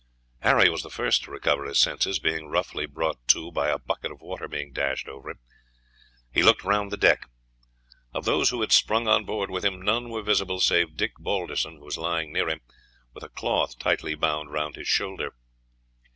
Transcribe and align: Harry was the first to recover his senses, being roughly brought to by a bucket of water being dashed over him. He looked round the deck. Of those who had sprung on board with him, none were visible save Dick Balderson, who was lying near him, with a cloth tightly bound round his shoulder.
Harry 0.39 0.67
was 0.67 0.81
the 0.81 0.89
first 0.89 1.21
to 1.23 1.29
recover 1.29 1.63
his 1.63 1.77
senses, 1.77 2.17
being 2.17 2.47
roughly 2.47 2.87
brought 2.87 3.19
to 3.27 3.51
by 3.51 3.69
a 3.69 3.77
bucket 3.77 4.11
of 4.11 4.19
water 4.19 4.47
being 4.47 4.73
dashed 4.73 5.07
over 5.07 5.29
him. 5.29 5.37
He 6.33 6.41
looked 6.41 6.63
round 6.63 6.89
the 6.91 6.97
deck. 6.97 7.27
Of 8.11 8.25
those 8.25 8.49
who 8.49 8.61
had 8.61 8.71
sprung 8.71 9.07
on 9.07 9.25
board 9.25 9.51
with 9.51 9.63
him, 9.63 9.79
none 9.79 10.09
were 10.09 10.23
visible 10.23 10.59
save 10.59 10.97
Dick 10.97 11.11
Balderson, 11.19 11.75
who 11.75 11.85
was 11.85 11.99
lying 11.99 12.33
near 12.33 12.49
him, 12.49 12.61
with 13.13 13.23
a 13.23 13.29
cloth 13.29 13.77
tightly 13.77 14.15
bound 14.15 14.51
round 14.51 14.75
his 14.75 14.87
shoulder. 14.87 15.35